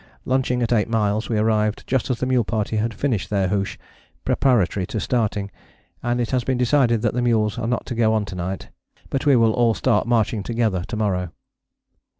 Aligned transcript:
Lunching 0.25 0.63
at 0.63 0.73
eight 0.73 0.89
miles 0.89 1.29
we 1.29 1.37
arrived 1.37 1.85
just 1.85 2.09
as 2.09 2.19
the 2.19 2.25
mule 2.25 2.43
party 2.43 2.77
had 2.77 2.91
finished 2.91 3.29
their 3.29 3.49
hoosh 3.49 3.77
preparatory 4.25 4.87
to 4.87 4.99
starting, 4.99 5.51
and 6.01 6.19
it 6.19 6.31
has 6.31 6.43
been 6.43 6.57
decided 6.57 7.03
that 7.03 7.13
the 7.13 7.21
mules 7.21 7.59
are 7.59 7.67
not 7.67 7.85
to 7.85 7.93
go 7.93 8.11
on 8.15 8.25
to 8.25 8.33
night, 8.35 8.69
but 9.11 9.27
we 9.27 9.35
will 9.35 9.53
all 9.53 9.75
start 9.75 10.07
marching 10.07 10.41
together 10.41 10.83
to 10.87 10.97
morrow. 10.97 11.29